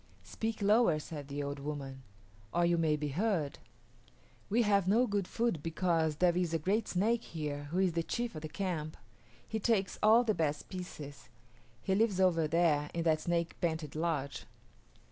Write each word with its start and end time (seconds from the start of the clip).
"Speak 0.23 0.63
lower," 0.63 0.97
said 0.97 1.27
the 1.27 1.43
old 1.43 1.59
woman, 1.59 2.01
"or 2.51 2.65
you 2.65 2.75
may 2.75 2.95
be 2.95 3.09
heard. 3.09 3.59
We 4.49 4.63
have 4.63 4.87
no 4.87 5.05
good 5.05 5.27
food 5.27 5.61
because 5.61 6.15
there 6.15 6.35
is 6.35 6.55
a 6.55 6.57
great 6.57 6.87
snake 6.87 7.23
here 7.23 7.65
who 7.65 7.77
is 7.77 7.93
the 7.93 8.01
chief 8.01 8.33
of 8.33 8.41
the 8.41 8.49
camp. 8.49 8.97
He 9.47 9.59
takes 9.59 9.99
all 10.01 10.23
the 10.23 10.33
best 10.33 10.69
pieces. 10.69 11.29
He 11.83 11.93
lives 11.93 12.19
over 12.19 12.47
there 12.47 12.89
in 12.95 13.03
that 13.03 13.21
snake 13.21 13.55
painted 13.61 13.95
lodge." 13.95 14.45